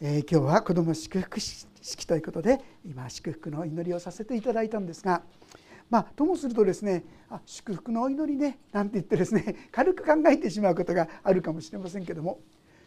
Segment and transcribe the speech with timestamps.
[0.00, 5.22] えー、今日は子ども祝福式ということで今祝福の祈りをさせていただいたんですが
[5.90, 12.38] まあともするとですねあ祝福のお祈りねなんて言ってですね 軽く考えてしまうことがあるかもしれませんけども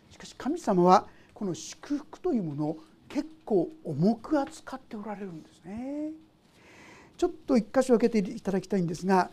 [0.10, 2.78] しかし神様はこの祝福というものを
[3.10, 6.12] 結構重く扱っておられるんですね。
[7.18, 9.30] ちょっと一箇所開けていただきたいんですが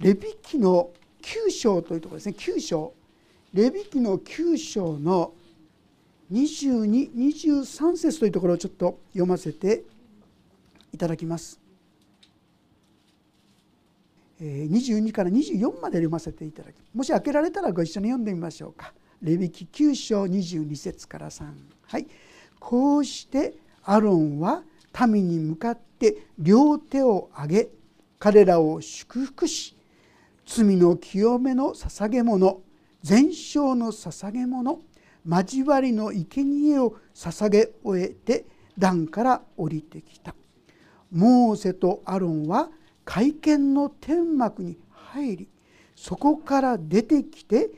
[0.00, 0.90] レビ記の
[1.20, 2.94] 9章というところですね9章
[3.52, 5.34] レビ記の9章の
[6.32, 9.82] 2223節というところをちょっと読ませて
[10.92, 11.60] いただきます。
[14.40, 18.92] 22から24まで読ませていただきもし開けられたらご一緒に読んでみましょうか。
[19.20, 21.44] レビ記9章22節から3
[21.86, 22.06] はい
[22.60, 24.62] こうしてアロンは
[25.08, 27.68] 民に向かって両手を上げ
[28.18, 29.76] 彼らを祝福し
[30.46, 32.60] 罪の清めの捧げ物
[33.02, 34.80] 全焼の捧げ物
[35.26, 38.46] 交わりの生贄を捧げ終えて
[38.78, 40.34] 壇から降りてきた。
[41.10, 42.68] モーセとアロンは
[43.04, 45.48] 会見の天幕に入り
[45.96, 47.70] そこから出てきて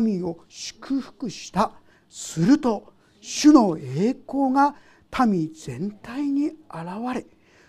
[0.00, 1.72] 民を祝福した。
[2.08, 4.76] すると主の栄光が
[5.26, 6.56] 民全体に現
[7.14, 7.26] れ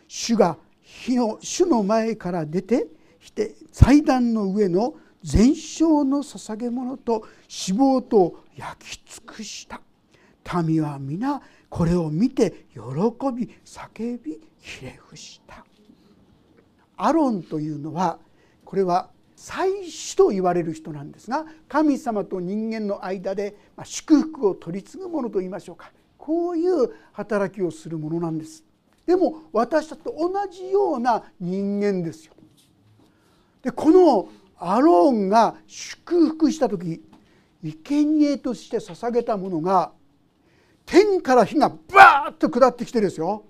[0.07, 2.87] 主が火の主の前から出て
[3.19, 7.27] きて祭壇の上の全焼の捧げ物と
[7.67, 9.81] 脂肪と焼き尽くした。
[10.63, 12.79] 民は皆これを見て喜
[13.33, 15.65] び叫びひれ伏した。
[16.95, 18.17] アロンというのは
[18.65, 25.91] これは祭司と言われる人なんですが神様と人間の間で祝福を取り継ぐものと言いましょうか。
[26.17, 28.63] こういう働きをするものなんです。
[29.05, 32.33] でも私たちと同じような人間ですよ。
[33.61, 37.03] でこのアロンが祝福した時
[37.63, 39.91] 生贄として捧げたものが
[40.85, 43.43] 天から火がバーッと下ってきてですよ。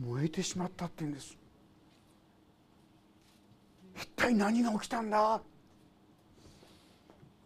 [0.00, 1.36] 燃えてしまったって言うんです。
[3.96, 5.40] 一体何が起きたんだ？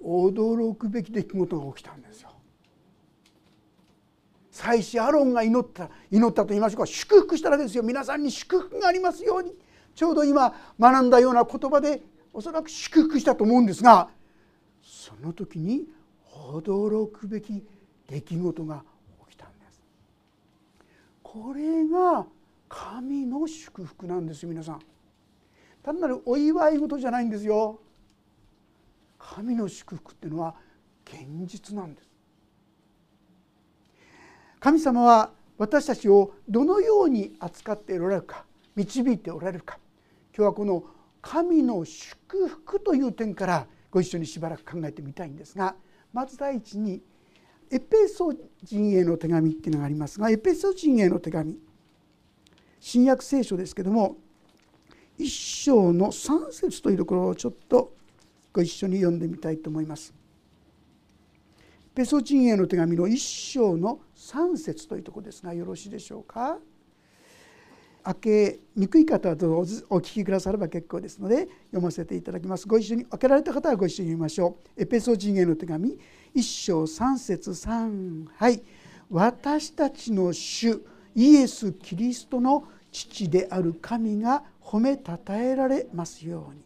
[0.03, 2.30] 驚くべき出来事が起きたんですよ。
[4.53, 6.86] 祭司アロンが祈った祈ったと言いましょうか。
[6.86, 7.82] 祝福したらですよ。
[7.82, 9.53] 皆さんに祝福がありますように。
[9.94, 14.08] ちょうど今学んだような言葉でおそらく祝福したと思うんですが
[14.88, 15.84] その時に
[16.32, 17.62] 驚くべき
[18.09, 18.82] 出来事が
[19.28, 19.82] 起きたんです。
[21.22, 22.26] これが
[22.71, 24.81] 神の祝福なんです皆さん。
[25.82, 27.78] 単なるお祝い事じゃないんですよ。
[29.19, 30.54] 神の祝福っていうのは
[31.04, 32.09] 現実なんです。
[34.59, 39.78] 神様は私たちをどのように扱っておられるか導いておられるか。
[40.34, 40.82] 今日はこの
[41.21, 45.75] 神の祝福という点からご一緒にしばらく考えてみたいんですが
[46.12, 47.03] まず第一に
[47.71, 48.32] エペソ
[48.62, 51.59] 人への手紙っていうのがありますがエペソ人への手紙
[52.81, 54.16] 新約聖書ですけども
[55.19, 57.93] 一章の3節というところをちょっと
[58.53, 60.15] ご一緒に読んでみたいと思います。
[61.94, 66.59] ペソチンへの手紙の一章の3節というところですがよろしいでしょうか？
[68.08, 72.66] 開けにくい方はどうぞお聞きくだされば結構ですので読ませていただきます。
[72.66, 74.82] ご一緒に開けられた方はご一緒に読みましょう。
[74.82, 75.98] エペソ人への手紙
[76.32, 78.62] 一章3節3はい
[79.10, 80.80] 私たちの主
[81.14, 86.62] イエス・キリストの父である神が褒めたたえられますように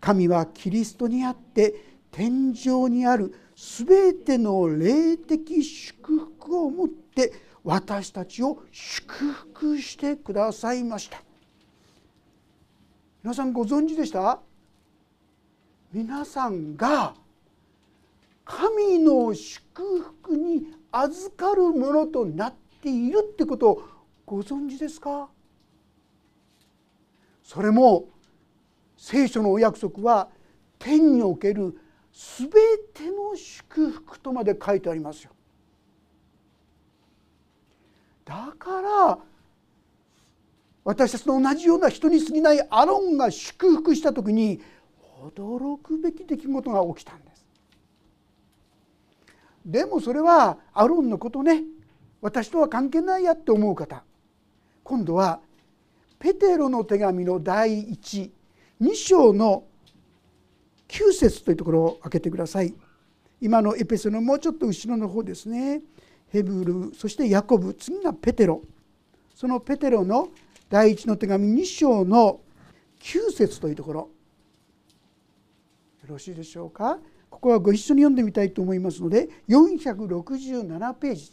[0.00, 1.74] 神はキリストにあって
[2.10, 11.22] 天井にある全ての霊的祝福をもって私たちを祝福してくださいました。
[13.22, 14.40] 皆さんご存知でした？
[15.92, 17.14] 皆さんが
[18.44, 19.60] 神の祝
[20.22, 23.82] 福に預かるものとなっているってことを
[24.24, 25.28] ご存知ですか？
[27.42, 28.06] それも
[28.96, 30.28] 聖書のお約束は
[30.78, 31.78] 天における
[32.12, 32.48] 全
[32.94, 35.32] ての祝福とまで書いてありますよ。
[38.30, 39.18] だから
[40.84, 44.60] 私たちと同じような人に過ぎないアロンが祝福した時に
[45.20, 47.44] 驚くべき出来事が起きたんです。
[49.66, 51.64] でもそれはアロンのことね
[52.20, 54.04] 私とは関係ないやって思う方。
[54.84, 55.40] 今度は
[56.20, 58.30] ペテロの手紙の第12
[58.94, 59.64] 章の
[60.86, 62.72] 9節というところを開けてください。
[63.40, 65.82] 今のエペソのもうちょっと後ろの方ですね。
[66.30, 68.62] ヘブルそしてヤコブ次がペテロ。
[69.34, 70.28] そのペテロの
[70.68, 72.40] 第一の手紙2章の
[73.00, 74.00] 9節というところ。
[74.00, 74.08] よ
[76.08, 76.98] ろしいでしょうか？
[77.28, 81.32] ここはご一緒に読んでみたいと思いますので467ページ。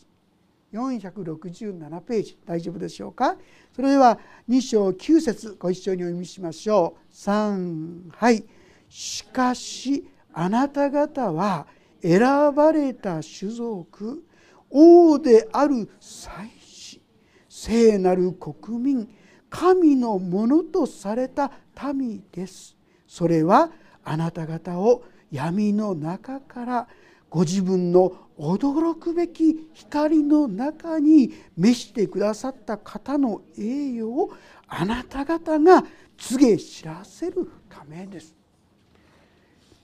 [0.73, 2.37] 467ページ。
[2.45, 3.37] 大丈夫でしょうか？
[3.75, 7.13] それでは2章9節ご一緒にお読みしましょう。
[7.13, 8.43] 3はい。
[8.89, 11.67] しかしあなた方は
[12.01, 12.21] 選
[12.53, 14.23] ばれた種族
[14.69, 17.01] 王である祭司
[17.49, 19.09] 聖なる国民
[19.49, 21.51] 神のものとされた
[21.93, 22.75] 民です。
[23.07, 23.71] それは
[24.03, 26.87] あなた方を闇の中から
[27.29, 34.31] ご自分の驚くべき光の中に召してくださった方の栄誉を
[34.67, 35.83] あなた方が
[36.17, 38.35] 告げ知らせるためです。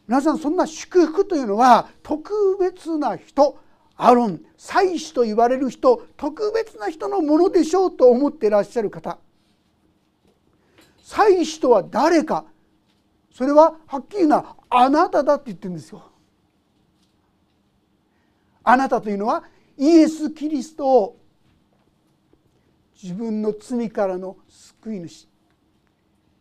[0.08, 3.58] 皆さんそんな祝福というのは特別な人
[3.96, 9.18] アロン祭司と言われる人特別な人のものでしょうと思っていらっしゃる方
[11.04, 12.46] 祭司とは誰か
[13.32, 16.04] それははっきり言うなあなただって言ってるんですよ。
[18.64, 19.44] あなたというのは
[19.78, 21.18] イエス・キリストを
[23.02, 25.28] 自分の罪からの救い主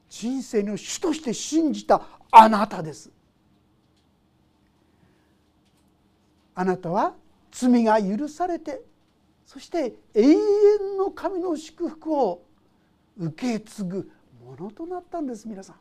[0.08, 2.00] 人生の主として信じた
[2.30, 3.10] あなたです。
[6.54, 7.14] あなたは
[7.52, 8.80] 罪が許されて
[9.46, 10.38] そして永遠
[10.98, 12.42] の神の祝福を
[13.18, 14.10] 受け継ぐ
[14.44, 15.76] ものとなったんです皆さん。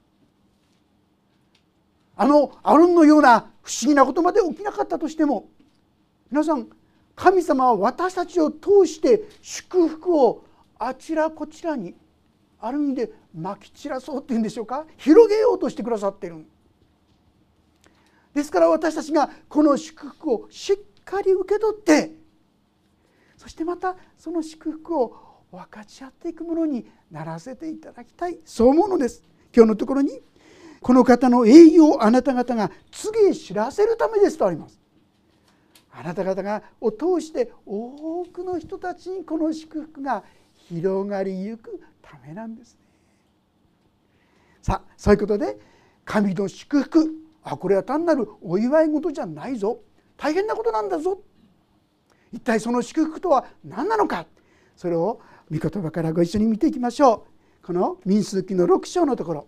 [2.18, 5.50] あのアロンのような不思議なことまで起きなかったとしても
[6.30, 6.68] 皆さん
[7.16, 10.44] 神様は私たちを通して祝福を
[10.78, 11.96] あちらこちらに
[12.60, 14.86] ある意味でまき散らそうっていうんでしょうか？
[14.98, 16.46] 広げようとしてくださっている
[18.34, 22.12] ですから私たちがこの祝福をしっかり受け取って
[23.38, 25.16] そしてまたその祝福を
[25.52, 28.40] 分かち合っていくものにならせていただきたい。
[28.46, 29.24] そう思うのです。
[29.54, 30.22] 今日のところに
[30.80, 34.80] この方の栄誉をあなた方が次へ知らせるためですとあります。
[35.92, 40.24] あなた方がを通して多くの人たちにこの祝福が
[40.70, 42.80] 広がりゆくためなんですね。
[44.62, 45.58] さあそういうことで
[46.06, 47.14] 神の祝福。
[47.44, 49.80] あこれは単なるお祝い事じゃないぞ。
[50.22, 51.20] 大変なことなんだぞ。
[52.32, 54.28] 一体その祝福とは何なのか。
[54.76, 55.20] それを
[55.52, 57.26] 御言葉からご一緒に見ていきましょ
[57.64, 57.66] う。
[57.66, 59.48] この民数記の6章のところ。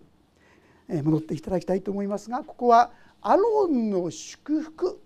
[0.89, 2.91] 戻っていただきたいと思いますがここは
[3.21, 4.99] アロンの祝福。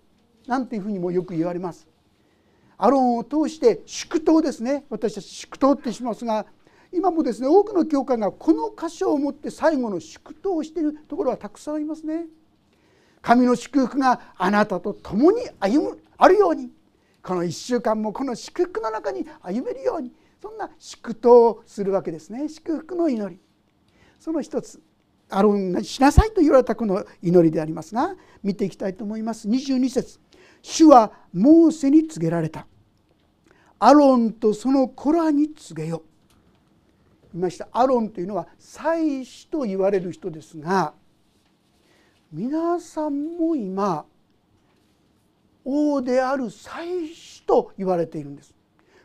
[0.48, 1.86] なんていうふうにもよく言われます。
[2.78, 4.86] アロンを通して祝祷ですね。
[4.90, 6.46] 私たち祝祷ってしますが
[6.94, 12.28] 今もですね多くの教会がこの箇所をもって最後の祝祷をしているところはたくさんありますね。
[13.22, 16.72] 神の祝福があなたと共に歩むあるように。
[17.24, 20.14] この1週間もこの祝福の中に歩めるように。
[20.42, 22.48] そんな祝祷をするわけですね。
[22.48, 23.40] 祝福の祈り。
[24.20, 24.82] その一つ
[25.30, 29.48] アロンがしなさいと言われたこの祈りでありますが見ていきたいと思います。
[29.48, 30.20] 22節。
[30.62, 32.66] 主はモーセに告げられた。
[33.80, 36.04] アロンとその子らに告げよ
[37.34, 37.68] いました。
[37.72, 40.94] アロンというのは祭司と言われる人ですが
[42.32, 44.06] 皆さんも今
[45.64, 48.54] 王である祭司と言われているんです。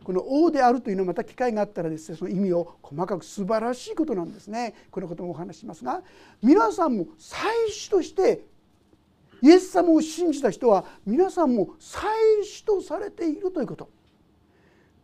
[0.02, 4.74] この王であるというのはまた機会があったらですねその意味を細かく素晴らしいことなんですね。
[4.90, 6.02] このこともお話しますが
[6.42, 8.44] 皆さんも祭司として
[9.40, 12.10] イエス様を信じた人は皆さんも祭
[12.44, 13.88] 司とされているということ。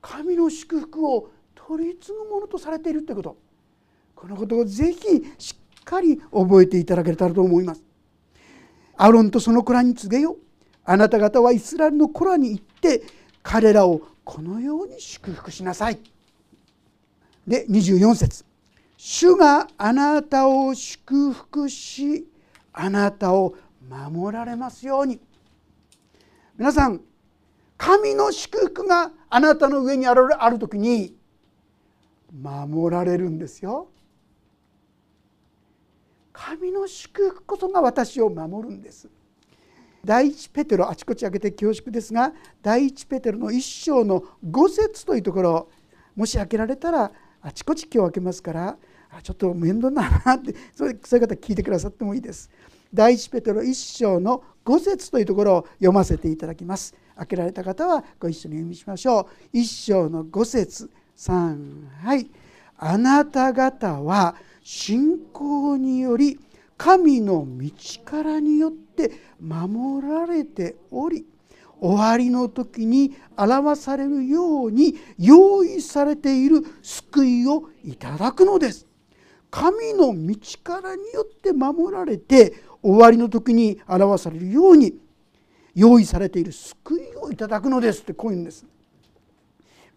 [0.00, 3.37] 神の祝福を取り継ぐものとされているということ。
[4.14, 4.98] このことをぜひ
[5.38, 7.88] しっかり覚えていただけたらと思います。
[8.98, 10.36] アロンとその子らに告げよ
[10.84, 13.02] あなた方はイスラエルの子らに行って
[13.42, 15.98] 彼らをこのように祝福しなさい。
[17.46, 18.44] で24節
[18.96, 22.26] 主があなたを祝福し
[22.72, 23.54] あなたを
[23.88, 25.20] 守られますように」
[26.58, 27.00] 皆さん
[27.76, 31.16] 神の祝福があなたの上にあるある時に
[32.32, 33.88] 守られるんですよ。
[36.48, 39.06] 神の祝福こそが私を守るんです。
[40.02, 45.68] 第一ペテロあちこち開けて恐縮ですが第一ペテロの一章の5節というところ
[46.16, 47.12] もし開けられたら
[47.42, 48.76] あちこち今日開けますから
[49.22, 52.48] ちょっと面倒だなってそういう方聞いてくださってもいいです。
[52.94, 56.94] 第一ペテロ一章の5節というところを読ませていただきます。
[57.16, 59.26] 開けられた方はご一緒に読みしましょう。
[59.52, 62.30] 一章の5節3はい
[62.78, 64.36] あなた方は
[64.70, 66.38] 信仰により
[66.76, 67.70] 神の道
[68.04, 71.25] からによって守られており
[71.80, 78.87] 終わりの時に表されるように用意されている救いをいただくのです。
[79.50, 84.98] 神の道からによって守られて終わりの時に表されるように
[85.75, 88.66] 用意されている救いをいただくのですってこういうんです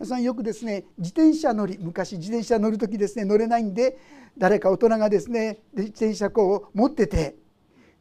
[0.01, 3.99] 皆さんよくですね自転車乗り昔自転車乗る時ですね乗れないんで
[4.35, 7.35] 誰か大人がですね自転車こう持ってて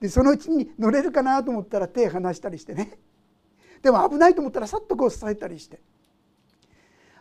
[0.01, 2.97] でそのうちに乗れるかなと思ったら手離したりしてね。
[3.83, 5.79] でも危ないと思ったらさっとこう支えたりして。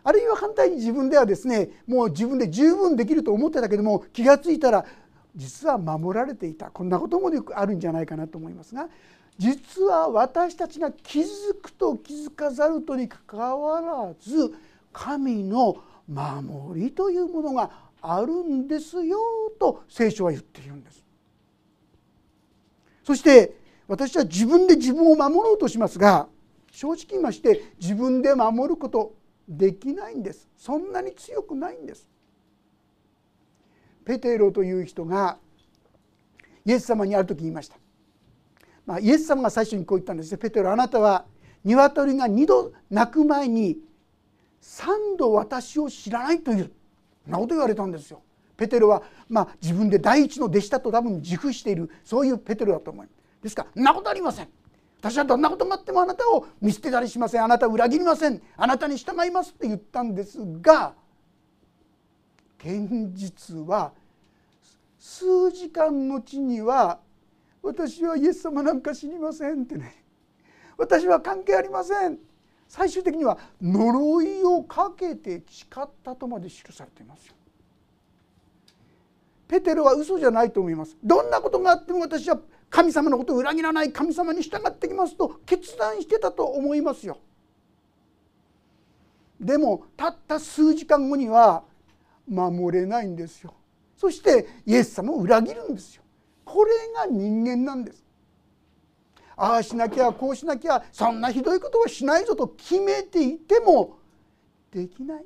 [0.02, 4.86] あるいは反対に自分ではですねもう自分で十分できると思ってたけども気が付いたら
[5.36, 6.70] 実は守られていた。
[6.70, 8.88] こんなこともよくあるんじゃないかなと思いますが
[9.36, 11.26] 実は私たちが気づ
[11.62, 14.54] くと気づかざるとにかかわらず
[14.92, 15.76] 神の
[16.08, 17.70] 守りというものが
[18.02, 19.18] あるんですよ
[19.58, 21.04] と聖書は言っているんです。
[23.04, 23.56] そして
[23.88, 26.28] 私は自分で自分を守ろうとしますが
[26.70, 29.14] 正直言いまして自分で守ること
[29.48, 30.48] できないんです。
[30.56, 32.08] そんなに強くないんです。
[34.04, 35.38] ペテロという人が
[36.64, 37.76] イエス様にある時言いました、
[38.86, 40.38] まあ、イエス様が最初にこう言ったんですね。
[40.38, 41.24] ペテロあなたは
[41.64, 43.78] 鶏が2度鳴く前に
[44.62, 46.70] 3度私を知らないという
[47.26, 48.22] なこと言われたんですよ。
[48.56, 54.48] ペテロは、まあ、自分で第一の弟子だと多分自負しているそういうペテロだと思いますですからなことありません。
[55.00, 57.44] 私はどんなことがあってもあなたを見捨てたりしません。
[57.44, 58.42] あなたを裏切りません。
[58.56, 60.94] あなたに従いますって言ったんですが
[62.58, 63.92] 現実は
[64.98, 67.00] 数時間後には
[67.62, 70.04] 私はイエス様なんか知りませんってね。
[70.76, 72.18] 私は関係ありません。
[72.70, 77.34] 最終的には呪いをかけて誓ったとまで記されていますよ。
[79.48, 80.96] ペテロは嘘じゃないと思います。
[81.02, 82.38] どんなことがあっても私は
[82.70, 87.18] 神様のことを裏切らない神様に従ってきますと決断してたと思いますよ。
[89.40, 91.64] でもたった数時間後には
[92.28, 93.52] 守れないんですよ。
[93.96, 96.04] そしてイエス様を裏切るんですよ。
[96.44, 98.04] これが人間なんです。
[99.42, 103.96] ああしなきゃこうしなきゃそんなひどいことはしないぞと決めていても
[104.70, 105.24] できない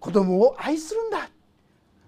[0.00, 1.30] 子供を愛するんだ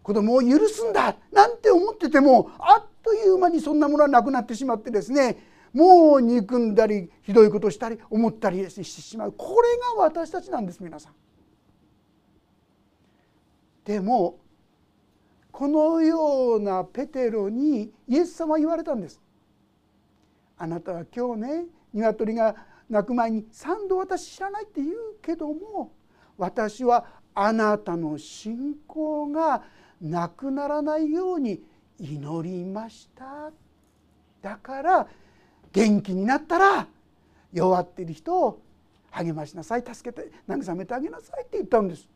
[0.02, 5.36] 子供を許すんだなんて思っててもあっという間にそんなものはなくなってしまってですね
[5.72, 11.12] もう憎んだりひどいことしたり思ったりしてしまうこれが私たちなんです皆さん。
[13.84, 14.40] でも
[15.52, 19.20] このようなペテロにイエス様は言われたんです。
[20.56, 22.54] あなたは今日ね鶏が
[22.88, 25.92] 鳴く前に3度私知らないって言うけども
[26.36, 29.62] 私はあなたの信仰が
[30.00, 31.62] なくならないように
[31.98, 33.50] 祈りました。
[34.42, 35.08] だから
[35.72, 36.86] 元気になったら
[37.52, 38.60] 弱っている人を
[39.10, 39.84] 励ましなさい。
[39.84, 42.08] 助けて慰めてあげなさいって言ったんです。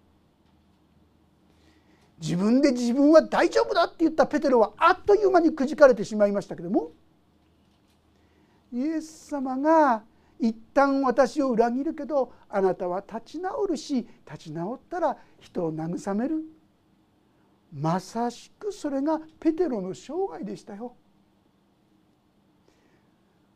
[2.21, 6.91] 自分で自分は大丈夫だって言ったペテロはあっという間にくじかれてしまいましたけども
[8.73, 10.03] イエス様が
[10.39, 16.45] 一旦私を裏切るけどあなたは立ち直るし立ち直ったら人を慰める
[17.73, 20.95] まさしくそれがペテロの生涯でしたよ。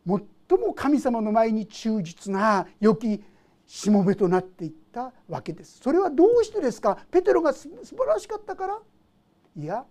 [0.04, 3.22] 最も神様の前に忠実な良き
[3.64, 5.78] しもべとなっていったわけです。
[5.80, 6.98] それはどうしてですか？
[7.10, 8.78] ペテロが素晴らしかったから
[9.56, 9.84] いや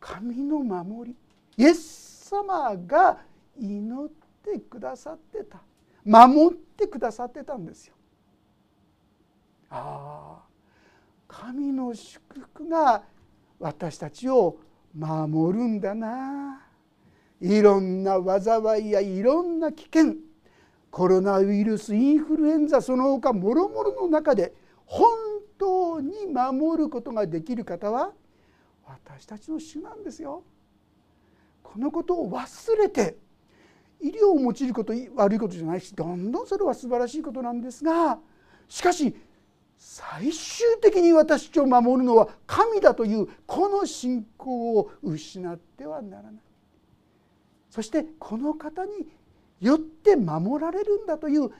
[0.00, 1.16] 神の守り
[1.56, 3.18] イエス様が
[3.58, 4.08] 祈っ
[4.42, 5.62] てくださってた
[6.04, 7.94] 守ってくださってたんですよ。
[9.70, 10.42] ああ
[11.26, 13.02] 神の祝福が
[13.58, 14.58] 私たちを
[14.94, 16.62] 守るんだな
[17.40, 20.14] いろんな災いやいろんな危険
[20.90, 24.54] コロナウイルスインフルエンザその他もろもろの中で
[24.86, 25.10] 本
[25.58, 28.12] 当に守ることができる方は
[28.86, 30.44] 私たちの主なんですよ。
[31.62, 33.16] このことを忘れて
[34.00, 38.18] 医療を用いること悪いことじゃないしどんどんそれは素晴らしいことなんですが
[38.68, 39.14] しかし
[39.78, 46.32] 最終的に私を守るのは神だというこの信仰を失ってはならない
[47.70, 48.90] そしてこの方に
[49.60, 51.50] よって守られるんだという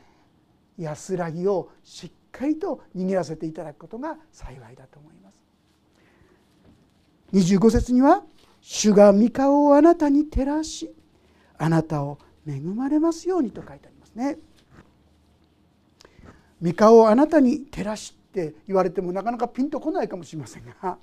[0.78, 5.40] 安らぎをしっかりと握らせていただくことが幸いだと思います。
[7.32, 8.24] 25節には
[8.66, 10.94] 「主が御顔をあなたに照らし
[11.58, 14.38] あなたを恵まれますように」と書いてありますね。
[16.62, 20.99] 御顔をあなたに照らしって言われてもなかなかピンとこないかもしれませんが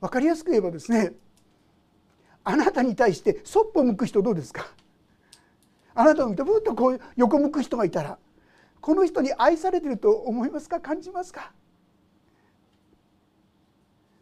[0.00, 1.12] 分かりやすく言えばですね
[2.44, 4.66] あなたに対してそっぽ向く人どうですか？
[5.94, 8.18] あなたを見てふっとこう横向く人がいたら
[8.80, 10.78] この人に愛されてると思いますか？
[10.78, 11.52] 感じますか？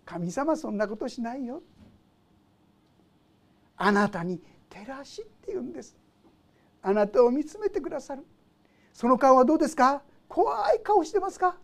[0.05, 1.62] 神様そんなことしないよ。
[3.76, 4.41] あなたに
[4.73, 5.95] 照らしって言うんです。
[6.83, 8.25] あなたを見つめてくださる。
[8.95, 10.02] その顔はどうですか？
[10.29, 11.57] 怖い顔してますか？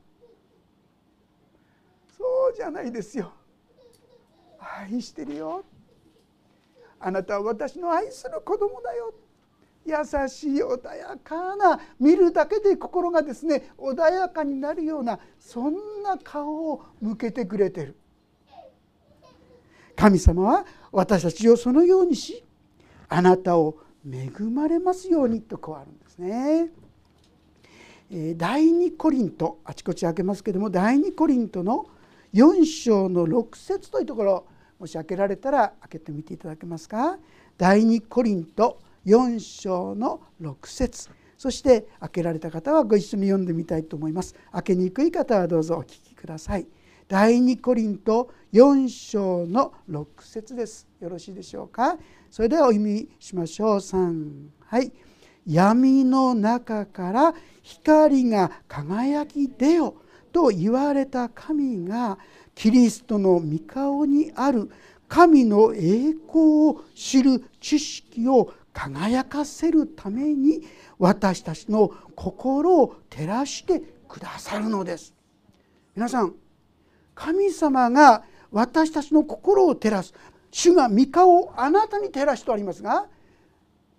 [2.17, 3.33] そうじゃないですよ。
[4.61, 5.65] 愛してるよ。
[7.01, 9.15] あなたは私の愛する子供だよ。
[9.87, 9.95] 優
[10.29, 17.97] しい穏やかな見るだけで心がですね穏やかになるようなそんな顔を向けてくれてる。
[19.97, 22.45] 神様は私たちをそのようにし
[23.09, 23.77] あなたを
[24.09, 26.71] 恵まれますようにとこうあるんですね。
[28.37, 31.87] 第2コリントあちこち開けますけども第2コリントの
[32.33, 34.47] 4章の6節というところ
[34.79, 37.19] もし開けられたら開けてみていただけますか？
[37.59, 41.11] 第2コリント4章の6節。
[41.37, 44.35] そして開けられた方はご一緒に読んでみたいと思います。
[44.53, 46.67] 開けにくい方はどうぞお聞きください。
[47.09, 50.87] 第2コリント4章の6節です。
[51.01, 51.97] よろしいでしょうか？
[52.31, 53.77] それではお読みしましょう。
[53.77, 54.93] 3はい。
[55.47, 59.97] 闇の中から光が輝き出よ
[60.31, 62.19] と言われた神が
[62.55, 64.71] キリストの御顔にある
[65.09, 70.63] 神の栄光を知る知識を輝かせるために
[70.99, 75.15] 私たちの心を照らしてくださるのです。
[75.97, 76.35] 皆さん
[77.15, 80.15] 神様が私たちの心を照らす。
[80.51, 83.07] 主が御顔をあなたに照らしとありますが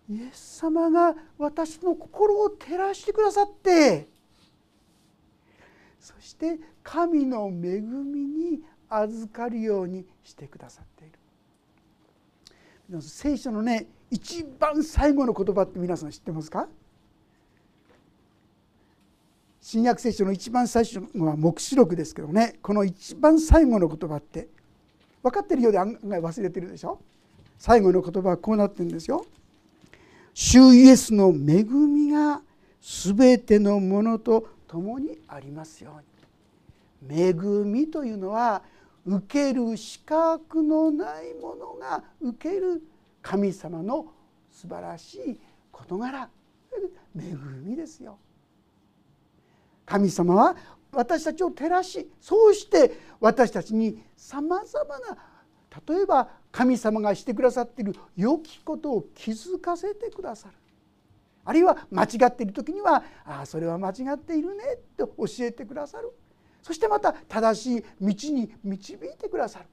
[0.10, 4.08] イエス様が私の心を照らしてくださって
[6.00, 11.08] そして神の恵みに預かるようにしてくださってい
[12.92, 13.02] る。
[13.02, 16.68] 聖書のね一番最後の言葉って皆さん知ってますか？
[19.62, 24.48] 新約聖書の一番最初のは黙示録ですけどねこの一番最後の言葉って
[25.22, 27.00] 分かってるようで案外忘れてるでしょ？
[27.58, 29.26] 最後の言葉はこうなってるんですよ。
[30.34, 32.42] 主イエスの恵みが
[32.82, 37.30] 全てのものと共にありますように。
[37.30, 38.62] 恵みというのは
[39.06, 42.82] 受ける資格のないものが受ける
[43.22, 44.06] 神様の
[44.52, 45.40] 素晴らしい
[45.72, 46.30] 事柄
[47.18, 48.18] 恵みですよ。
[49.90, 50.56] 神様は
[50.92, 55.18] 私たちを照らしそうして私たちにさまざまな
[55.88, 60.54] 例えば神様がしてくださっている良きことを気づかせてくださる。
[61.44, 66.12] あるいは間違っている時には「ああそれは間違っているね」と教えてくださる。
[66.62, 69.66] そしてまた正しい道に導いてくださる。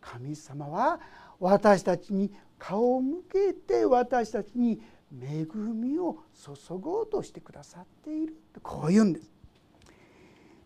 [0.00, 1.00] 神様は
[1.40, 4.80] 私たちに顔を向けて私たちに
[5.20, 9.30] 恵みを注ごうとしてくださっているこう言うんです。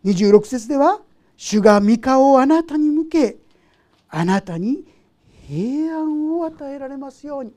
[0.05, 1.01] 26節では
[1.35, 3.37] 「主が御顔をあなたに向け
[4.09, 4.85] あなたに
[5.47, 7.53] 平安を与えられますように」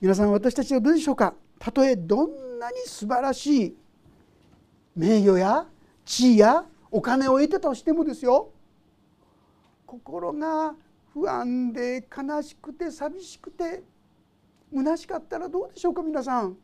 [0.00, 1.34] 皆さん私たちはどうでしょうか？
[1.58, 3.76] たとえどんなに素晴らしい
[4.96, 5.66] 名誉や
[6.04, 8.50] 地位やお金を得てたとしてもですよ。
[9.86, 10.74] 心が
[11.12, 13.82] 不安で悲しくて寂しくて
[14.74, 16.56] 虚しかったらどうでしょうか皆さん。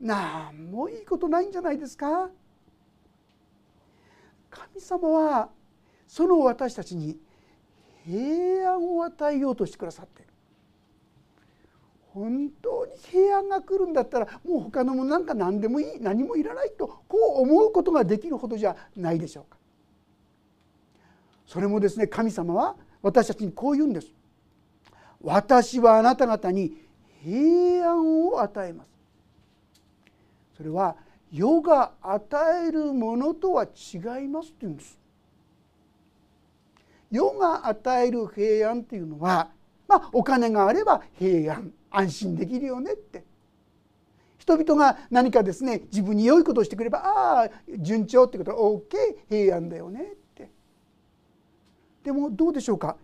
[0.00, 2.30] 何もいいことないんじゃないですか。
[4.50, 5.50] 神様は
[6.06, 7.18] その私たちに
[8.04, 10.22] 平安を与えようとしてくださって。
[10.22, 10.32] いる
[12.12, 19.58] 本当に平安が来るんだったらもう他のものなんか何でもいい何もいらないとこう思うことができるほどじゃないでしょうか。
[21.46, 24.08] それもですね神様は私たちにこう言うんです。
[25.22, 26.81] 私はあなた方に
[27.24, 28.88] 平安を与えます。
[30.56, 30.96] それは
[31.32, 34.98] 世が与えるものとは違いますって言うんです。
[37.10, 39.50] 世が与える平安っていうのは
[39.86, 43.24] まあお金があれば平安安心できるよねって。
[44.38, 48.80] 人々が何かですね自分に良いことをしてくればああ順調ってことは OK
[49.28, 50.04] 平安だよねっ
[50.34, 50.50] て。
[52.02, 52.96] でもどうでしょうか。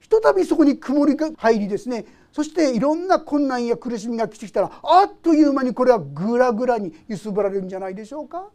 [0.00, 2.04] ひとたびそこに曇りが入りですね
[2.36, 8.50] そしていろんな困難や苦しみが来てきたらあっという間にこれはぐらぐらに揺すぶられるんじゃないでしょうか。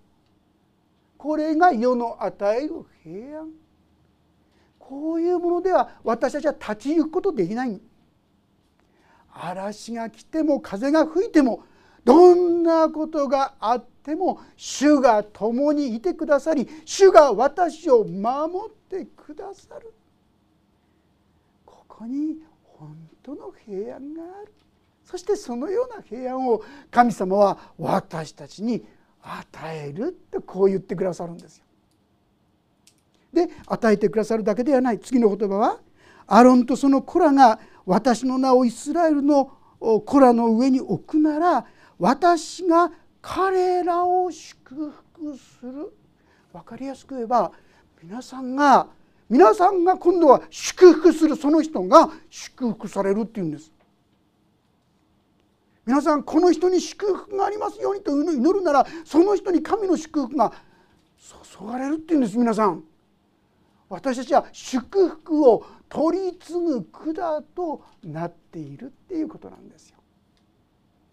[1.18, 3.50] これが世の与える平安。
[4.78, 7.82] こういうものでは私たちは立ち行くことできない。
[9.34, 11.64] 嵐が来ても風が吹いても
[12.06, 19.92] どんなことがあっても主が共にいてくださり主が私を守ってくださる。
[21.66, 22.51] ここに
[22.82, 24.52] 本当の平安がある。
[25.04, 28.84] そしてそのような平安を神様は私たちに
[29.22, 31.66] 与えるってこう言ってくださるんですよ。
[33.32, 35.00] で与えてくださるだけではない。
[35.00, 35.80] 次の言葉は
[36.26, 41.66] アロンとその子らが私の名をイスラエルの子らの上に置くなら
[42.00, 42.92] 私が
[43.22, 45.94] 彼らを祝福する。
[46.52, 47.52] 分かりやすく言えば
[48.02, 48.88] 皆さんが
[49.32, 53.72] 皆さんが今度は祝福するその人が祝福されるっていうんです。
[55.86, 60.52] 皆さんこの人に祝福がありますようにと祈るならその人に神の祝福が
[61.58, 62.84] 注がれるっていうんです皆さん。
[63.88, 69.98] 私たちは祝福を取り継ぐ管となっているっていうことなんですよ。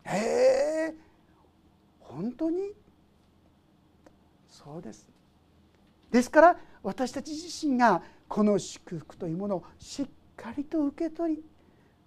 [0.07, 0.95] へえ。
[2.01, 2.73] 本当に？
[4.49, 5.09] そうです。
[6.11, 11.43] ですから私たち自身がこの祝福というものをしっかりと受け取り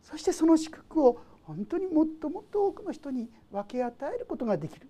[0.01, 4.87] そしてその祝福を本当にもっともっと多くの人に分け与えることができる。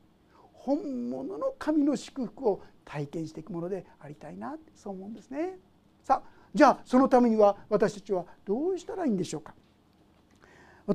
[0.53, 5.57] 本物の神の祝福を体験していくものでありたいなそう思うんですね。
[6.03, 9.55] さあじゃあそのためには私たちはどうしたらいいんでしょうか。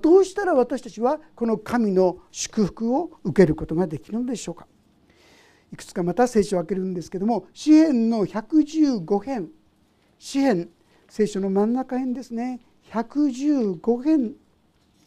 [0.00, 4.66] どうしたら私たちはこの神の祝福を受けることができるのでしょうか。
[5.72, 9.50] いくつかまた聖書を開けるんですけども詩篇の115編。
[10.18, 10.68] 詩篇
[11.08, 12.60] 聖書の真ん中編ですね。
[12.90, 14.34] 115編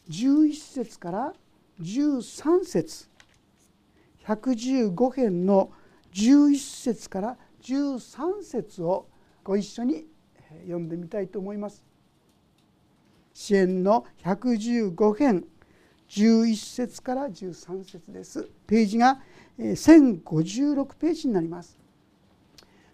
[0.09, 1.33] 11節から
[1.81, 3.09] 13節。
[4.25, 5.71] 115編の
[6.13, 9.07] 11節から13節を
[9.43, 10.05] ご一緒に
[10.63, 11.83] 読んでみたいと思います。
[13.33, 15.45] 支援の115編。
[16.09, 18.49] 11節から13節です。
[18.65, 19.19] ページが
[19.59, 21.77] 1056ページになります。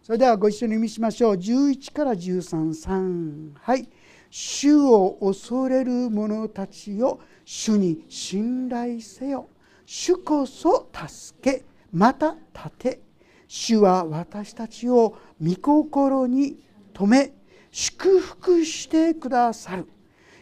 [0.03, 1.35] それではご一緒に読みしましょう。
[1.35, 3.87] 11から133はい
[4.29, 9.47] 主を恐れる者たちよ主に信頼せよ
[9.85, 13.01] 主こそ助けまた立て
[13.47, 16.59] 主は私たちを御心に
[16.93, 17.33] 止め
[17.71, 19.87] 祝福してくださる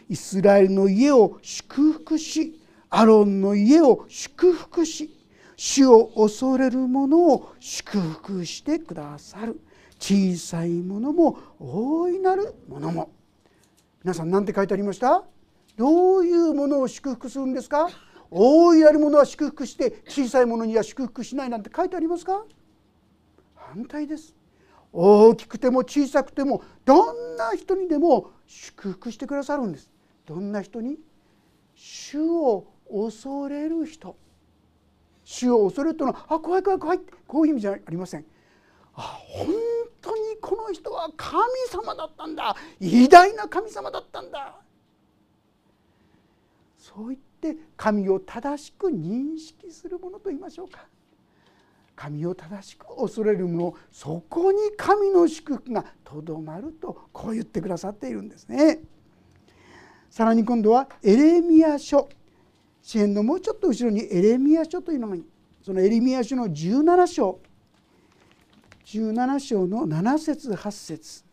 [0.08, 2.60] イスラエルの家を祝福し
[2.96, 5.12] アロンの家を祝福し
[5.56, 9.60] 主を恐れる者を祝福してくださる。
[9.98, 13.10] 小さいものも大いなるものも。
[14.04, 15.24] 皆さん何て書いてありました？
[15.76, 17.90] どういうものを祝福するんですか？
[18.30, 22.44] 大いなるものは祝福して小さいものには祝福しないなんて書いてありますか？
[23.56, 24.36] 反対です。
[24.92, 29.90] 大きくても小さくてもどんな人にでも祝福してくださるんです。
[30.26, 30.96] どんな人に？
[31.74, 34.16] 主を恐れる人。
[35.24, 38.24] 主を恐れるというのはあ怖い怖い怖いこういう意味じゃありません。
[38.94, 39.48] あ本
[40.00, 42.54] 当にこの人は神様だったんだ。
[42.78, 44.56] 偉大な神様だったんだ。
[46.78, 50.86] そう言って神を正しく認識するものと言いましょうか。
[51.96, 58.80] 神を正しく恐れる者そこに神の祝福がとどまるとこう言ってくださっているんですね。
[60.10, 62.08] さらに今度はエレミア書。
[62.84, 65.16] 支援のもうちょっと後ろにエレミア書というのが
[65.62, 67.40] そのエレミア書の17章
[68.84, 71.24] 17章の7節8節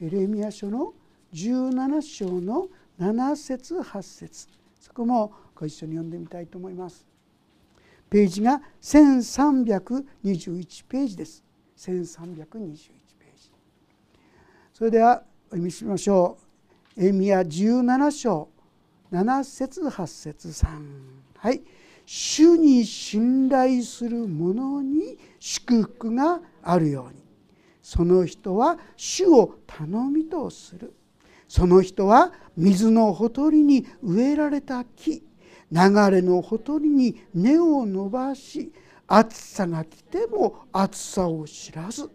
[0.00, 0.94] エレミア書の
[1.34, 2.68] 17章の
[2.98, 4.48] 7節8節
[4.80, 7.06] そこもご一緒に読んでみたいと思います。
[8.08, 11.44] ページが1321ページです。
[11.76, 12.90] 1321ページ。
[14.72, 16.38] それではお読みしましょ
[16.96, 17.02] う。
[17.02, 18.48] エレミア17章
[19.12, 20.66] 7節8節3
[21.36, 21.62] はい。
[22.06, 27.22] 主に信頼する者に祝福があるように。
[27.82, 30.94] その人は主を頼みとする。
[31.46, 35.22] その人は水のほとりに植えられた木。
[35.70, 38.72] 流れのほとりに根を伸ばし
[39.06, 42.10] 暑さが来ても暑さを知らず。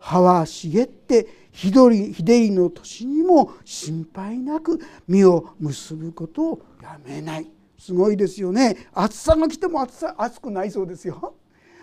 [0.00, 7.50] 葉は茂って日照りの年にも心配なく実を結ぶことをやめない。
[7.78, 8.76] すごいですよね。
[8.92, 11.34] 暑さが来ても暑さ暑くないそうですよ。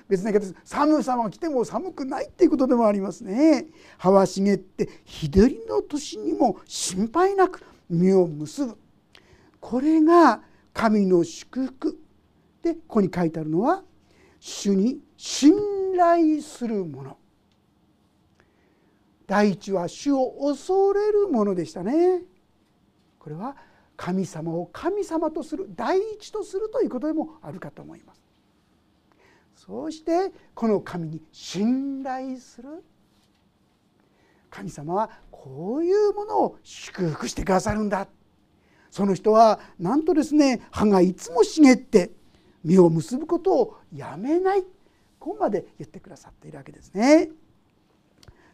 [0.08, 3.68] 別な言い方です寒さが来ても寒くないっていうことでもありますね。
[3.98, 8.78] 葉は茂って日照りの年にも心配なく実を結ぶ。
[9.60, 10.42] これが
[10.74, 12.00] 神の祝福。
[12.62, 13.84] でここに書いてあるのは
[14.40, 15.54] 主に信
[15.98, 17.18] 頼するもの。
[19.28, 22.22] 第一は主を恐れるものでしたね。
[23.20, 23.58] これは
[23.98, 28.22] 神様を神様とする第一とするということでもあるかと思います。
[29.56, 32.84] そうしてこの神に信頼する。
[34.50, 38.08] 神様はこういうものを祝福してくださるんだ。
[38.90, 42.12] その人はなんとですね葉がいつも茂って
[42.64, 44.64] 実を結ぶことをやめない。
[45.20, 47.30] ここまで言ってくださっているわけですね。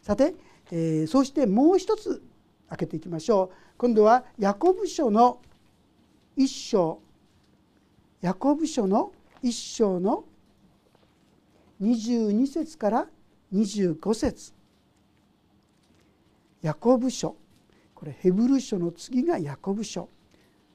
[0.02, 0.34] さて、
[0.76, 2.24] えー、そしてもう一つ
[2.68, 3.56] 開けていきましょう。
[3.78, 5.40] 今度はヤコブ書の
[6.36, 7.00] 一章。
[8.22, 9.12] ヤコブ書の
[9.44, 10.24] 一章の
[11.80, 13.08] 22節から
[13.54, 14.52] 25節。
[16.64, 17.36] ヤコブ書。
[17.94, 20.10] これヘブル書の次がヤコブ書。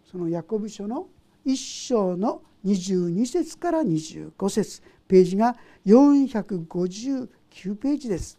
[0.05, 1.09] そのヤコブ書の
[1.45, 4.81] 一章の22節から25節。
[5.09, 7.29] ページが459
[7.75, 8.39] ページです。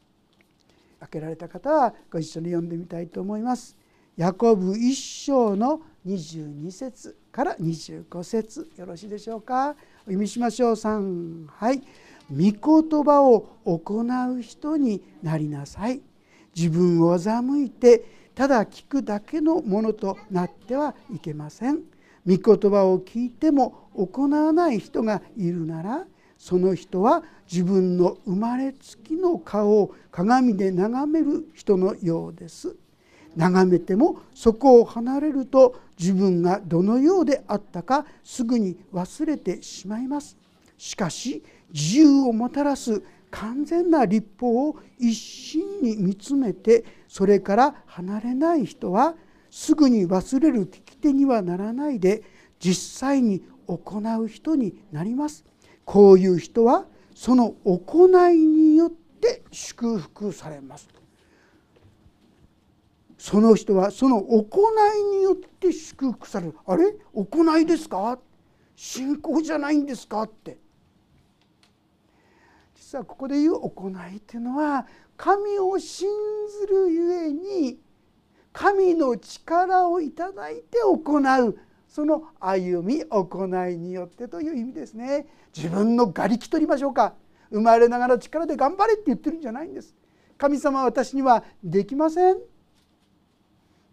[0.99, 3.77] 開けられた方はご一緒に読んでみたいと思います。
[4.17, 9.69] ヤコブ一章の22節から25節よろしいでしょうか。
[9.69, 9.73] お
[10.05, 10.73] 読みしましょう。
[10.73, 11.81] 3はい。
[12.29, 14.05] 御言葉を行
[14.37, 16.01] う人になりなさい。
[16.55, 18.03] 自分を欺いて
[18.35, 21.83] ただ聞くだけのものとなってはいけません。
[22.27, 26.05] 御言葉を聞いても行わない人がいるなら
[26.39, 32.75] その人は自分の生まれつきの顔を鏡で眺める人のようです。
[33.35, 40.37] 眺めてもそこを離れると自分がどのようであったかすぐに忘れてしまいます。
[40.77, 49.15] しかし自由をもたらす完全な立法を一心に見つめてそれから離れない人は
[49.51, 52.23] すぐに忘れる聞き手にはならないで
[52.59, 55.48] 実際に行う人になります。
[55.91, 60.87] こういう人はその行いによって祝福されます。
[63.17, 64.45] その人はその行
[65.15, 66.55] いによって祝福される。
[66.67, 66.93] あれ？
[67.15, 68.19] 行いですか？
[68.75, 70.21] 信仰じゃないんですか？
[70.21, 70.59] って。
[72.75, 74.85] 実はここで言う行いっていうのは
[75.17, 76.07] 神を信
[76.61, 77.79] ずるゆえに
[78.53, 81.57] 神の力をいただいて行う
[81.89, 85.27] その歩み行いによってという意味ですね。
[85.55, 87.15] 自分の瓦礫と言いましょうか。
[87.51, 89.95] 生まれながら力で頑張れって言ってるんじゃないんです。
[90.37, 92.37] 神様は私にはできません。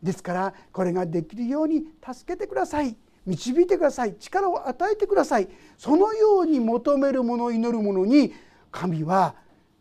[0.02, 2.94] ですからこれができるように助けてください。
[3.24, 4.14] 導いてください。
[4.16, 5.48] 力を与えてください。
[5.78, 8.34] そのように求めるもの祈るものに
[8.70, 9.34] 神は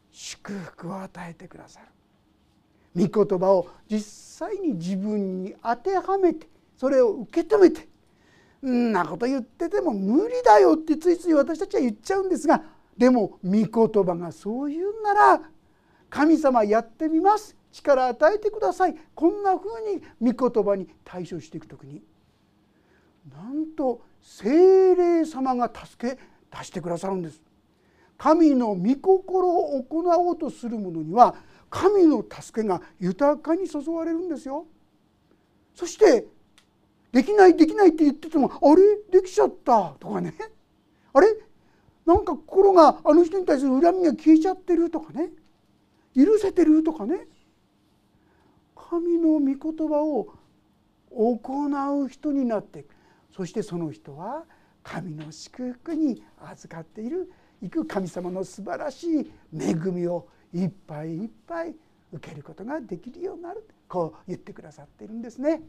[0.10, 3.08] 祝福を与えてくださる。
[3.10, 4.00] 御言葉を実
[4.48, 6.48] 際に自分に当てはめて
[6.78, 7.90] それを受け止めて
[8.66, 12.64] んなこと言ってても無理だよってついつい私たちは言っちゃうんですが
[12.98, 15.42] でも御言葉がそう言うなら
[16.10, 17.56] 神様やってみます。
[17.72, 18.96] 力与えてください。
[19.14, 22.02] こんなふうに御言葉に対処していく時に
[23.34, 26.20] なんと精霊様が助け
[26.58, 27.42] 出してくださるんです。
[28.18, 31.36] 神の御心を行おうとする者には
[31.70, 34.66] 神の助けが豊かに注がれるんですよ。
[35.74, 36.26] そして
[37.16, 38.98] できないできないって言っててもあれ？
[39.10, 39.96] できちゃった。
[40.02, 40.34] とかね。
[41.14, 41.28] あれ？
[42.06, 45.30] なんか心があの人に対する恨みが消えちゃってるとかね。
[46.14, 47.26] 許せてるとかね。
[48.76, 49.56] 神の御言
[49.88, 50.34] 葉を
[51.10, 52.88] 行う人になっていく
[53.32, 54.44] そしてその人は
[54.84, 57.32] 神の祝福に預かっている。
[57.62, 61.74] いく神様の素晴らしい恵みをいっぱいいっぱい
[62.12, 63.66] 受けることができるようになる。
[63.88, 65.62] こう言ってくださっているんですね。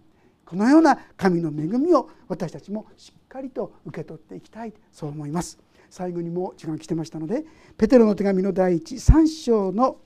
[0.46, 5.58] このような神の恵みを私たちもしっかりと受け取っていきたいそう思います。
[5.90, 7.44] 最後にも時間が来てましたので
[7.76, 9.98] ペテロの手紙の第一3章の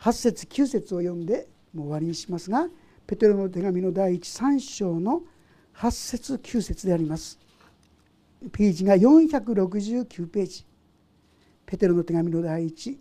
[0.00, 2.68] 8節9節を読んでもう終わりにしますが
[3.06, 5.22] ペテロの手紙の第一3章の
[5.76, 7.38] 8節9節であります。
[8.52, 10.66] ページが469ページ
[11.66, 13.00] ペテロの手紙の第一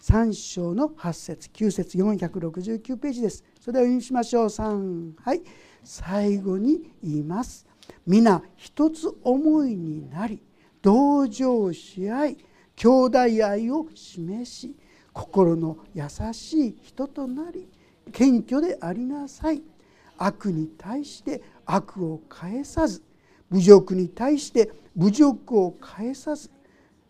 [0.00, 3.44] 3章の8節9節469ページです。
[3.60, 4.46] それでは読みしましょう。
[4.46, 5.42] 3はい。
[5.82, 7.66] 最後に言います。
[8.06, 10.42] 皆一つ思いになり
[10.82, 12.36] 同情し合い
[12.76, 14.76] 兄弟愛を示し
[15.12, 17.68] 心の優しい人となり
[18.12, 19.62] 謙虚でありなさい。
[20.18, 23.02] 悪に対して悪を返さず
[23.50, 26.50] 侮辱に対して侮辱を返さず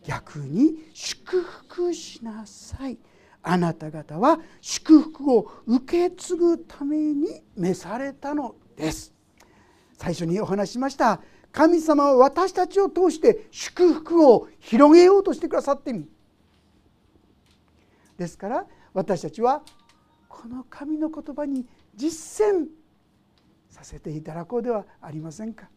[0.04, 2.98] 逆に祝福しなさい。
[3.42, 9.12] あなた方は祝福を受け継ぐために召されたのです。
[9.94, 16.08] 最初にお話ししました神様は私たちを通して祝福を広げようとしてくださっている。
[18.16, 19.62] ですから私たちは
[20.28, 22.66] この神の言葉に実践
[23.70, 25.68] させていただこうではありませんか。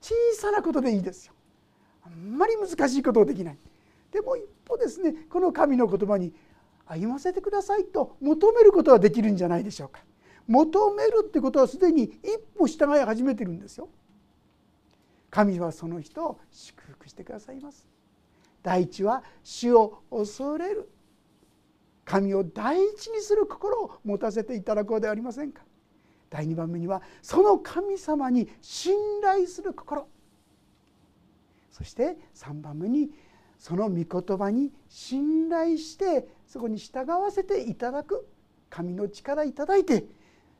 [0.00, 1.34] 小さなことでいいですよ。
[2.04, 3.58] あんまり難しいことをできない。
[4.10, 6.32] でも一歩ですねこの神の言葉に
[6.86, 10.00] 歩ませてくださいと求めることはできるんじゃないでしょうか。
[10.46, 13.88] 求めるってことはすでに一歩従い始めてるんですよ。
[15.30, 17.86] 神はその人を祝福してくださいます。
[18.62, 20.90] 第一は主を恐れる。
[22.04, 25.62] 神を第一にする心を持たせていただこうではありませんか。
[26.28, 30.08] 第2番目にはその神様に信頼する心。
[31.72, 33.10] そして3番目に
[33.58, 38.28] その御言葉に信頼してそこに従わせていただく
[38.70, 40.04] 神の力いただいて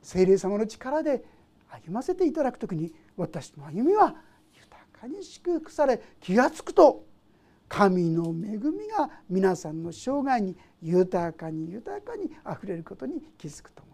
[0.01, 1.23] 精霊様の力で
[1.69, 4.15] 歩ませていただく時に私の歩みは
[4.55, 7.05] 豊かに祝福され気が付くと
[7.69, 13.92] 神の恵みが皆さんの生涯に豊かに豊かにあふれることに気づくと思います。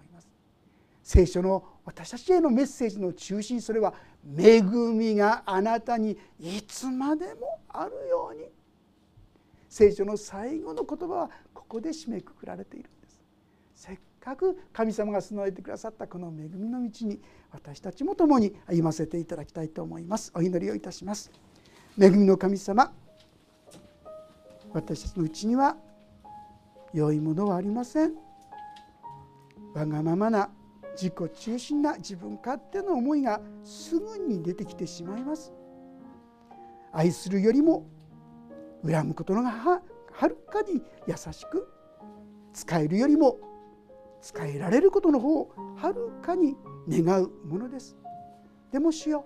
[1.10, 3.96] 聖書の私たちへのメッセージの中心それは
[4.38, 8.46] 恵みがあなたにいつまでもあるように。
[9.68, 13.20] 聖書の最後の言葉はここで締めくくられているんです。
[13.74, 17.20] せっかく神様が備えてくださったこの恵みの道に
[17.50, 20.32] 私たちも共に歩ませていただきたいと思います。
[20.36, 21.32] お祈りをいたします。
[22.00, 22.94] 恵みの神様
[24.74, 25.76] 私たちのうちには
[26.94, 28.14] 良いものはありません。
[29.74, 30.52] わがままな
[30.94, 35.54] 自己中心な自分勝手の思いがすぐに出てきてしまいます。
[36.92, 37.86] 愛するよりも
[38.86, 39.82] 恨むことのがは
[40.28, 41.68] るかに優しく
[42.54, 43.38] 使えるよりも
[44.22, 46.56] 使えられることの方をはるかに
[46.90, 47.96] 願うものです。
[48.72, 49.26] でも主よ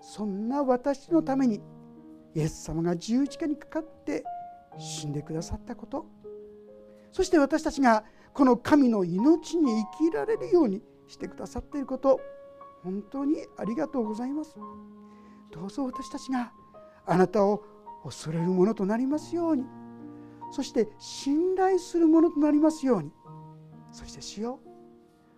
[0.00, 1.60] そんな私のために
[2.34, 4.24] イエス様が十字架にかかって
[4.78, 6.06] 死んでくださったこと。
[7.12, 8.04] そして私たちが
[8.36, 12.20] この神の命に生きられるようにしてくださっていること
[12.84, 14.56] 本当にありがとうございます。
[15.50, 16.52] どうぞ私たちが
[17.06, 17.64] あなたを
[18.04, 19.64] 恐れるものとなりますように。
[20.52, 23.10] そして信頼するものとなりますように。
[23.90, 24.60] そして主よ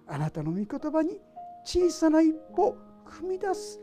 [0.09, 1.21] あなたの御言葉に
[1.65, 3.81] 小さな一歩踏み出す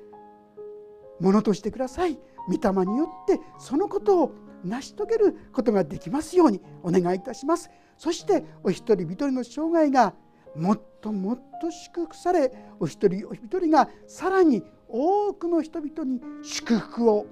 [1.22, 2.20] ものとしてください。
[2.50, 4.32] 御霊によってそのことを
[4.66, 7.70] 成し遂げることができますようにお願いいたします。
[7.98, 10.14] そしてお一人一人の生涯が
[10.56, 17.26] もっともっと祝福されお一人お一人がさらに多くの人々に祝福を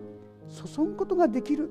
[0.49, 1.69] 注ぐことができる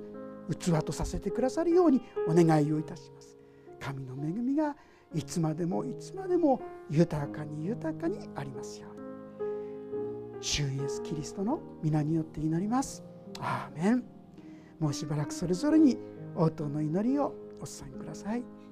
[0.51, 3.37] 器とさせてくださるようにお願いをいたします。
[3.81, 4.77] 神の恵みが
[5.15, 9.03] いつまでもいつまでも豊かに豊かにありますように。
[10.41, 13.05] 主イエスキリストの皆によって祈ります。
[13.41, 14.05] アーメン。
[14.81, 15.99] もうしばらくそれぞれに
[16.35, 18.43] 応答の祈りをお捧げください。